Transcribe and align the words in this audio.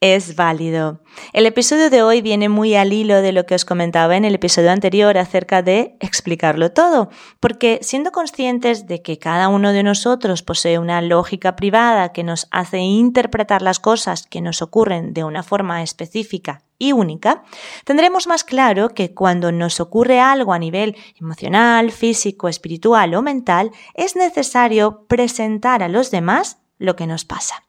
es 0.00 0.34
válido. 0.34 1.00
El 1.34 1.44
episodio 1.44 1.90
de 1.90 2.02
hoy 2.02 2.22
viene 2.22 2.48
muy 2.48 2.74
al 2.74 2.92
hilo 2.92 3.20
de 3.20 3.32
lo 3.32 3.44
que 3.44 3.54
os 3.54 3.66
comentaba 3.66 4.16
en 4.16 4.24
el 4.24 4.34
episodio 4.34 4.70
anterior 4.70 5.18
acerca 5.18 5.60
de 5.60 5.96
explicarlo 6.00 6.72
todo, 6.72 7.10
porque 7.38 7.80
siendo 7.82 8.10
conscientes 8.10 8.86
de 8.86 9.02
que 9.02 9.18
cada 9.18 9.48
uno 9.48 9.72
de 9.72 9.82
nosotros 9.82 10.42
posee 10.42 10.78
una 10.78 11.02
lógica 11.02 11.54
privada 11.54 12.12
que 12.12 12.24
nos 12.24 12.48
hace 12.50 12.78
interpretar 12.78 13.60
las 13.60 13.78
cosas 13.78 14.26
que 14.26 14.40
nos 14.40 14.62
ocurren 14.62 15.12
de 15.12 15.24
una 15.24 15.42
forma 15.42 15.82
específica 15.82 16.62
y 16.78 16.92
única, 16.92 17.42
tendremos 17.84 18.26
más 18.26 18.42
claro 18.42 18.94
que 18.94 19.12
cuando 19.12 19.52
nos 19.52 19.80
ocurre 19.80 20.18
algo 20.18 20.54
a 20.54 20.58
nivel 20.58 20.96
emocional, 21.20 21.92
físico, 21.92 22.48
espiritual 22.48 23.14
o 23.14 23.20
mental, 23.20 23.70
es 23.92 24.16
necesario 24.16 25.04
presentar 25.06 25.82
a 25.82 25.88
los 25.88 26.10
demás 26.10 26.56
lo 26.78 26.96
que 26.96 27.06
nos 27.06 27.26
pasa. 27.26 27.64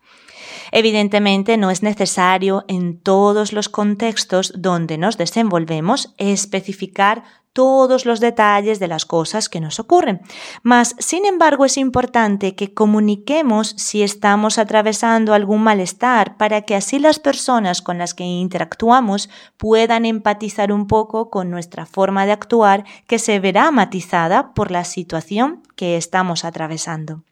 Evidentemente 0.72 1.58
no 1.58 1.70
es 1.70 1.84
necesario 1.84 2.66
en 2.68 2.98
todos 2.98 3.54
los 3.54 3.70
contextos 3.70 4.54
donde 4.56 4.98
nos 4.98 5.18
desenvolvemos 5.18 6.14
especificar 6.18 7.24
todos 7.54 8.06
los 8.06 8.20
detalles 8.20 8.80
de 8.80 8.88
las 8.88 9.06
cosas 9.06 9.50
que 9.50 9.60
nos 9.60 9.80
ocurren. 9.80 10.22
Mas, 10.64 10.96
sin 11.00 11.26
embargo, 11.26 11.66
es 11.66 11.78
importante 11.78 12.56
que 12.56 12.74
comuniquemos 12.74 13.74
si 13.78 14.04
estamos 14.04 14.58
atravesando 14.58 15.34
algún 15.34 15.62
malestar 15.62 16.38
para 16.38 16.62
que 16.62 16.76
así 16.76 17.00
las 17.00 17.20
personas 17.20 17.82
con 17.82 17.98
las 17.98 18.14
que 18.14 18.24
interactuamos 18.24 19.30
puedan 19.58 20.06
empatizar 20.06 20.72
un 20.72 20.88
poco 20.88 21.30
con 21.30 21.50
nuestra 21.50 21.86
forma 21.86 22.26
de 22.26 22.32
actuar 22.32 22.86
que 23.08 23.20
se 23.20 23.40
verá 23.40 23.72
matizada 23.72 24.54
por 24.54 24.72
la 24.72 24.86
situación 24.86 25.62
que 25.76 25.98
estamos 25.98 26.46
atravesando. 26.46 27.24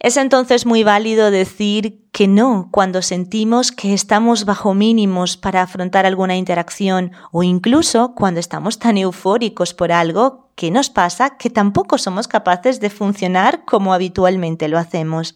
Es 0.00 0.16
entonces 0.16 0.64
muy 0.64 0.84
válido 0.84 1.32
decir 1.32 2.04
que 2.12 2.28
no 2.28 2.68
cuando 2.70 3.02
sentimos 3.02 3.72
que 3.72 3.94
estamos 3.94 4.44
bajo 4.44 4.72
mínimos 4.72 5.36
para 5.36 5.62
afrontar 5.62 6.06
alguna 6.06 6.36
interacción 6.36 7.12
o 7.32 7.42
incluso 7.42 8.14
cuando 8.14 8.38
estamos 8.38 8.78
tan 8.78 8.96
eufóricos 8.96 9.74
por 9.74 9.90
algo 9.90 10.50
que 10.54 10.70
nos 10.70 10.88
pasa 10.88 11.36
que 11.36 11.50
tampoco 11.50 11.98
somos 11.98 12.28
capaces 12.28 12.78
de 12.80 12.90
funcionar 12.90 13.64
como 13.64 13.92
habitualmente 13.92 14.68
lo 14.68 14.78
hacemos. 14.78 15.34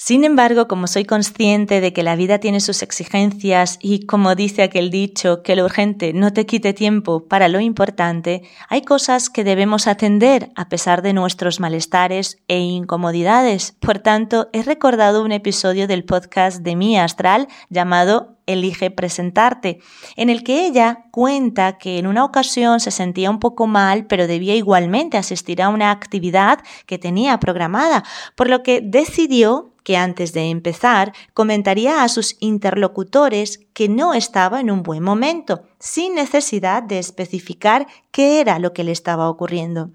Sin 0.00 0.22
embargo, 0.22 0.68
como 0.68 0.86
soy 0.86 1.04
consciente 1.04 1.80
de 1.80 1.92
que 1.92 2.04
la 2.04 2.14
vida 2.14 2.38
tiene 2.38 2.60
sus 2.60 2.84
exigencias 2.84 3.78
y 3.82 4.06
como 4.06 4.36
dice 4.36 4.62
aquel 4.62 4.92
dicho, 4.92 5.42
que 5.42 5.56
lo 5.56 5.64
urgente 5.64 6.12
no 6.12 6.32
te 6.32 6.46
quite 6.46 6.72
tiempo 6.72 7.26
para 7.26 7.48
lo 7.48 7.58
importante, 7.58 8.42
hay 8.68 8.82
cosas 8.82 9.28
que 9.28 9.42
debemos 9.42 9.88
atender 9.88 10.50
a 10.54 10.68
pesar 10.68 11.02
de 11.02 11.14
nuestros 11.14 11.58
malestares 11.58 12.38
e 12.46 12.60
incomodidades. 12.60 13.74
Por 13.80 13.98
tanto, 13.98 14.48
he 14.52 14.62
recordado 14.62 15.24
un 15.24 15.32
episodio 15.32 15.88
del 15.88 16.04
podcast 16.04 16.62
de 16.62 16.76
Mi 16.76 16.96
Astral 16.96 17.48
llamado 17.68 18.37
elige 18.48 18.90
presentarte, 18.90 19.78
en 20.16 20.30
el 20.30 20.42
que 20.42 20.66
ella 20.66 21.04
cuenta 21.12 21.78
que 21.78 21.98
en 21.98 22.06
una 22.06 22.24
ocasión 22.24 22.80
se 22.80 22.90
sentía 22.90 23.30
un 23.30 23.38
poco 23.38 23.66
mal, 23.66 24.06
pero 24.06 24.26
debía 24.26 24.56
igualmente 24.56 25.16
asistir 25.16 25.62
a 25.62 25.68
una 25.68 25.92
actividad 25.92 26.58
que 26.86 26.98
tenía 26.98 27.38
programada, 27.38 28.02
por 28.34 28.48
lo 28.48 28.62
que 28.62 28.80
decidió 28.80 29.74
que 29.84 29.96
antes 29.96 30.32
de 30.32 30.50
empezar 30.50 31.12
comentaría 31.32 32.02
a 32.02 32.08
sus 32.08 32.36
interlocutores 32.40 33.60
que 33.72 33.88
no 33.88 34.14
estaba 34.14 34.60
en 34.60 34.70
un 34.70 34.82
buen 34.82 35.02
momento, 35.02 35.62
sin 35.78 36.14
necesidad 36.14 36.82
de 36.82 36.98
especificar 36.98 37.86
qué 38.10 38.40
era 38.40 38.58
lo 38.58 38.72
que 38.72 38.84
le 38.84 38.92
estaba 38.92 39.30
ocurriendo. 39.30 39.90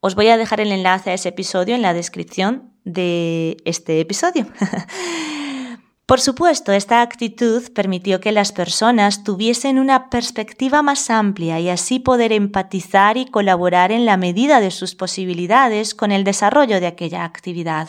Os 0.00 0.14
voy 0.14 0.28
a 0.28 0.36
dejar 0.36 0.60
el 0.60 0.70
enlace 0.70 1.10
a 1.10 1.14
ese 1.14 1.30
episodio 1.30 1.74
en 1.74 1.82
la 1.82 1.94
descripción 1.94 2.74
de 2.84 3.56
este 3.64 4.00
episodio. 4.00 4.46
Por 6.06 6.20
supuesto, 6.20 6.72
esta 6.72 7.00
actitud 7.00 7.62
permitió 7.72 8.20
que 8.20 8.30
las 8.30 8.52
personas 8.52 9.24
tuviesen 9.24 9.78
una 9.78 10.10
perspectiva 10.10 10.82
más 10.82 11.08
amplia 11.08 11.60
y 11.60 11.70
así 11.70 11.98
poder 11.98 12.30
empatizar 12.32 13.16
y 13.16 13.24
colaborar 13.24 13.90
en 13.90 14.04
la 14.04 14.18
medida 14.18 14.60
de 14.60 14.70
sus 14.70 14.94
posibilidades 14.94 15.94
con 15.94 16.12
el 16.12 16.22
desarrollo 16.22 16.78
de 16.78 16.88
aquella 16.88 17.24
actividad. 17.24 17.88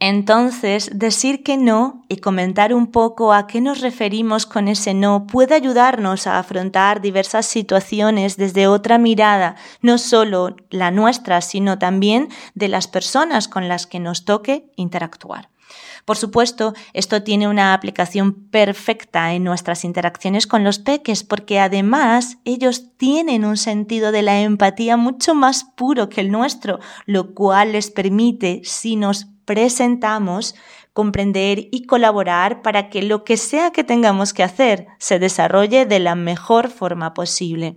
Entonces, 0.00 0.90
decir 0.94 1.42
que 1.42 1.56
no 1.56 2.04
y 2.08 2.18
comentar 2.18 2.72
un 2.72 2.86
poco 2.86 3.32
a 3.32 3.48
qué 3.48 3.60
nos 3.60 3.80
referimos 3.80 4.46
con 4.46 4.68
ese 4.68 4.94
no 4.94 5.26
puede 5.26 5.56
ayudarnos 5.56 6.28
a 6.28 6.38
afrontar 6.38 7.00
diversas 7.00 7.46
situaciones 7.46 8.36
desde 8.36 8.68
otra 8.68 8.98
mirada, 8.98 9.56
no 9.82 9.98
solo 9.98 10.54
la 10.70 10.92
nuestra, 10.92 11.40
sino 11.40 11.78
también 11.80 12.28
de 12.54 12.68
las 12.68 12.86
personas 12.86 13.48
con 13.48 13.66
las 13.66 13.88
que 13.88 13.98
nos 13.98 14.24
toque 14.24 14.70
interactuar. 14.76 15.48
Por 16.04 16.16
supuesto, 16.16 16.74
esto 16.94 17.22
tiene 17.22 17.48
una 17.48 17.74
aplicación 17.74 18.32
perfecta 18.48 19.34
en 19.34 19.44
nuestras 19.44 19.84
interacciones 19.84 20.46
con 20.46 20.64
los 20.64 20.78
peques 20.78 21.24
porque 21.24 21.58
además 21.58 22.38
ellos 22.44 22.96
tienen 22.96 23.44
un 23.44 23.56
sentido 23.56 24.12
de 24.12 24.22
la 24.22 24.40
empatía 24.40 24.96
mucho 24.96 25.34
más 25.34 25.64
puro 25.76 26.08
que 26.08 26.22
el 26.22 26.30
nuestro, 26.30 26.78
lo 27.04 27.34
cual 27.34 27.72
les 27.72 27.90
permite, 27.90 28.62
si 28.64 28.96
nos 28.96 29.26
presentamos, 29.48 30.54
comprender 30.92 31.68
y 31.72 31.86
colaborar 31.86 32.60
para 32.60 32.90
que 32.90 33.00
lo 33.02 33.24
que 33.24 33.38
sea 33.38 33.70
que 33.70 33.82
tengamos 33.82 34.34
que 34.34 34.42
hacer 34.42 34.88
se 34.98 35.18
desarrolle 35.18 35.86
de 35.86 36.00
la 36.00 36.14
mejor 36.14 36.68
forma 36.68 37.14
posible. 37.14 37.76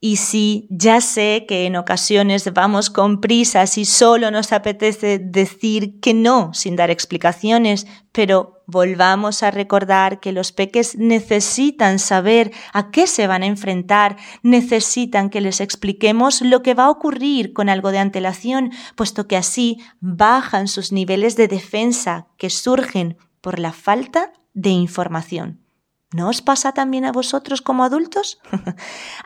Y 0.00 0.16
sí, 0.16 0.68
ya 0.70 1.00
sé 1.00 1.44
que 1.48 1.66
en 1.66 1.74
ocasiones 1.74 2.52
vamos 2.52 2.88
con 2.88 3.20
prisas 3.20 3.78
y 3.78 3.84
solo 3.84 4.30
nos 4.30 4.52
apetece 4.52 5.18
decir 5.18 5.98
que 5.98 6.14
no 6.14 6.54
sin 6.54 6.76
dar 6.76 6.90
explicaciones, 6.90 7.84
pero 8.12 8.62
volvamos 8.68 9.42
a 9.42 9.50
recordar 9.50 10.20
que 10.20 10.30
los 10.30 10.52
peques 10.52 10.96
necesitan 10.96 11.98
saber 11.98 12.52
a 12.72 12.92
qué 12.92 13.08
se 13.08 13.26
van 13.26 13.42
a 13.42 13.46
enfrentar, 13.46 14.16
necesitan 14.44 15.30
que 15.30 15.40
les 15.40 15.60
expliquemos 15.60 16.42
lo 16.42 16.62
que 16.62 16.74
va 16.74 16.84
a 16.84 16.90
ocurrir 16.90 17.52
con 17.52 17.68
algo 17.68 17.90
de 17.90 17.98
antelación, 17.98 18.70
puesto 18.94 19.26
que 19.26 19.36
así 19.36 19.78
bajan 19.98 20.68
sus 20.68 20.92
niveles 20.92 21.34
de 21.34 21.48
defensa 21.48 22.28
que 22.36 22.50
surgen 22.50 23.16
por 23.40 23.58
la 23.58 23.72
falta 23.72 24.32
de 24.54 24.70
información. 24.70 25.67
¿No 26.10 26.28
os 26.28 26.40
pasa 26.40 26.72
también 26.72 27.04
a 27.04 27.12
vosotros 27.12 27.60
como 27.60 27.84
adultos? 27.84 28.40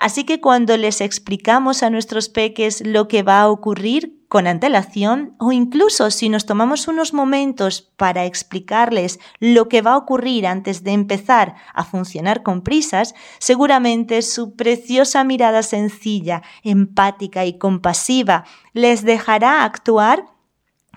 Así 0.01 0.25
que 0.25 0.41
cuando 0.41 0.77
les 0.77 1.01
explicamos 1.01 1.85
a 1.85 1.91
nuestros 1.91 2.29
peques 2.29 2.85
lo 2.85 3.07
que 3.07 3.23
va 3.23 3.41
a 3.41 3.49
ocurrir 3.49 4.19
con 4.29 4.49
antelación 4.49 5.37
o 5.39 5.53
incluso 5.53 6.11
si 6.11 6.29
nos 6.29 6.45
tomamos 6.45 6.89
unos 6.89 7.13
momentos 7.13 7.93
para 7.97 8.25
explicarles 8.25 9.21
lo 9.39 9.69
que 9.69 9.83
va 9.83 9.93
a 9.93 9.97
ocurrir 9.97 10.47
antes 10.47 10.83
de 10.83 10.93
empezar 10.93 11.55
a 11.73 11.85
funcionar 11.85 12.43
con 12.43 12.63
prisas, 12.63 13.15
seguramente 13.39 14.21
su 14.23 14.57
preciosa 14.57 15.23
mirada 15.23 15.63
sencilla, 15.63 16.43
empática 16.65 17.45
y 17.45 17.59
compasiva 17.59 18.45
les 18.73 19.05
dejará 19.05 19.65
actuar 19.65 20.25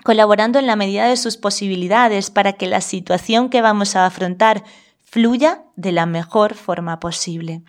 colaborando 0.02 0.58
en 0.58 0.66
la 0.66 0.76
medida 0.76 1.06
de 1.06 1.16
sus 1.16 1.36
posibilidades 1.36 2.30
para 2.30 2.54
que 2.54 2.66
la 2.66 2.80
situación 2.80 3.50
que 3.50 3.60
vamos 3.60 3.96
a 3.96 4.06
afrontar 4.06 4.64
fluya 5.06 5.64
de 5.76 5.92
la 5.92 6.04
mejor 6.04 6.54
forma 6.54 7.00
posible. 7.00 7.62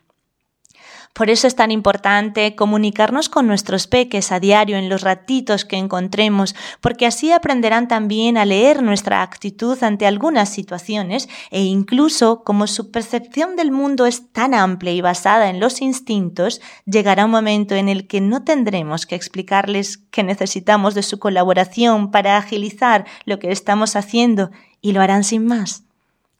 Por 1.18 1.32
eso 1.32 1.48
es 1.48 1.56
tan 1.56 1.72
importante 1.72 2.56
comunicarnos 2.56 3.28
con 3.28 3.48
nuestros 3.48 3.88
peques 3.88 4.32
a 4.32 4.40
diario 4.40 4.78
en 4.78 4.88
los 4.88 5.02
ratitos 5.02 5.66
que 5.66 5.76
encontremos, 5.76 6.56
porque 6.80 7.08
así 7.08 7.32
aprenderán 7.32 7.88
también 7.88 8.38
a 8.38 8.46
leer 8.46 8.84
nuestra 8.84 9.24
actitud 9.24 9.82
ante 9.82 10.06
algunas 10.06 10.50
situaciones 10.50 11.28
e 11.50 11.64
incluso 11.64 12.44
como 12.44 12.68
su 12.68 12.92
percepción 12.92 13.56
del 13.56 13.72
mundo 13.72 14.06
es 14.06 14.32
tan 14.32 14.54
amplia 14.54 14.92
y 14.92 15.02
basada 15.02 15.50
en 15.50 15.60
los 15.60 15.82
instintos, 15.82 16.62
llegará 16.86 17.26
un 17.26 17.32
momento 17.32 17.74
en 17.74 17.90
el 17.90 18.06
que 18.06 18.22
no 18.22 18.44
tendremos 18.44 19.08
que 19.08 19.16
explicarles 19.16 19.98
que 19.98 20.22
necesitamos 20.22 20.94
de 20.94 21.02
su 21.02 21.18
colaboración 21.18 22.12
para 22.12 22.38
agilizar 22.38 23.06
lo 23.26 23.40
que 23.40 23.52
estamos 23.52 23.96
haciendo 23.96 24.52
y 24.82 24.92
lo 24.92 25.02
harán 25.02 25.24
sin 25.24 25.48
más. 25.48 25.87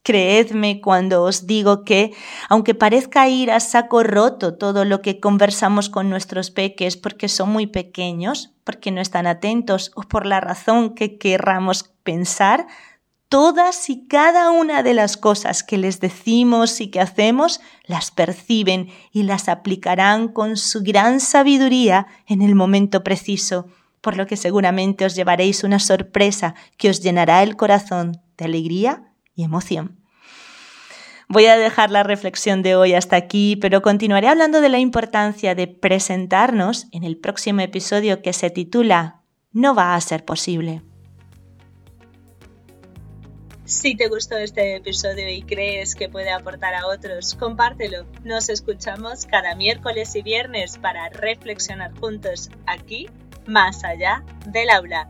Creedme 0.08 0.80
cuando 0.80 1.24
os 1.24 1.48
digo 1.48 1.84
que, 1.84 2.14
aunque 2.48 2.74
parezca 2.74 3.28
ir 3.28 3.52
a 3.52 3.60
saco 3.60 4.04
roto 4.04 4.54
todo 4.54 4.86
lo 4.86 5.02
que 5.02 5.20
conversamos 5.20 5.90
con 5.90 6.10
nuestros 6.10 6.50
peques 6.50 6.96
porque 6.96 7.28
son 7.28 7.50
muy 7.50 7.68
pequeños, 7.68 8.54
porque 8.64 8.90
no 8.92 9.02
están 9.02 9.28
atentos 9.28 9.92
o 9.96 10.04
por 10.04 10.26
la 10.26 10.40
razón 10.40 10.96
que 10.96 11.18
querramos 11.18 11.92
pensar, 12.04 12.68
todas 13.28 13.90
y 13.90 14.08
cada 14.08 14.50
una 14.50 14.82
de 14.82 14.94
las 14.94 15.18
cosas 15.18 15.62
que 15.62 15.78
les 15.78 16.00
decimos 16.00 16.80
y 16.80 16.88
que 16.88 17.02
hacemos 17.02 17.60
las 17.84 18.10
perciben 18.10 18.88
y 19.12 19.24
las 19.24 19.50
aplicarán 19.50 20.30
con 20.30 20.56
su 20.56 20.84
gran 20.84 21.20
sabiduría 21.20 22.08
en 22.28 22.42
el 22.42 22.56
momento 22.56 23.04
preciso, 23.04 23.68
por 24.00 24.16
lo 24.16 24.26
que 24.26 24.38
seguramente 24.38 25.04
os 25.04 25.16
llevaréis 25.16 25.66
una 25.66 25.80
sorpresa 25.80 26.56
que 26.78 26.90
os 26.90 27.02
llenará 27.02 27.44
el 27.44 27.58
corazón 27.58 28.22
de 28.38 28.46
alegría 28.46 29.07
y 29.38 29.44
emoción. 29.46 30.02
Voy 31.30 31.46
a 31.46 31.58
dejar 31.58 31.92
la 31.92 32.04
reflexión 32.04 32.64
de 32.64 32.76
hoy 32.76 32.94
hasta 32.94 33.16
aquí, 33.16 33.58
pero 33.58 33.82
continuaré 33.82 34.28
hablando 34.28 34.60
de 34.60 34.70
la 34.70 34.80
importancia 34.80 35.56
de 35.56 35.68
presentarnos 35.68 36.88
en 36.92 37.04
el 37.04 37.18
próximo 37.18 37.62
episodio 37.62 38.22
que 38.22 38.34
se 38.34 38.50
titula 38.50 39.22
No 39.54 39.76
va 39.76 39.96
a 39.96 40.02
ser 40.02 40.26
posible. 40.26 40.82
Si 43.66 43.98
te 43.98 44.08
gustó 44.08 44.38
este 44.38 44.78
episodio 44.78 45.30
y 45.30 45.42
crees 45.42 45.94
que 45.94 46.08
puede 46.08 46.32
aportar 46.32 46.74
a 46.74 46.88
otros, 46.88 47.36
compártelo. 47.36 48.06
Nos 48.24 48.48
escuchamos 48.48 49.26
cada 49.26 49.56
miércoles 49.56 50.16
y 50.16 50.22
viernes 50.22 50.78
para 50.78 51.10
reflexionar 51.10 51.92
juntos 52.00 52.50
aquí, 52.66 53.10
más 53.46 53.84
allá 53.84 54.24
del 54.46 54.70
aula. 54.70 55.10